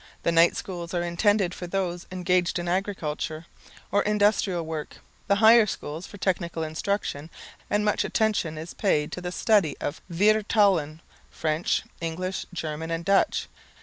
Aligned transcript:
The 0.23 0.31
night 0.31 0.57
schools 0.57 0.95
are 0.95 1.03
intended 1.03 1.53
for 1.53 1.67
those 1.67 2.07
engaged 2.11 2.57
in 2.57 2.67
agricultural 2.67 3.45
or 3.91 4.01
industrial 4.01 4.65
work; 4.65 4.95
the 5.27 5.35
"higher 5.35 5.67
schools" 5.67 6.07
for 6.07 6.17
technical 6.17 6.63
instruction, 6.63 7.29
and 7.69 7.85
much 7.85 8.03
attention 8.03 8.57
is 8.57 8.73
paid 8.73 9.11
to 9.11 9.21
the 9.21 9.31
study 9.31 9.77
of 9.77 10.01
the 10.09 10.15
vier 10.33 10.41
talen 10.41 11.01
French, 11.29 11.83
English, 12.01 12.47
German 12.51 12.89
and 12.89 13.05
Dutch. 13.05 13.47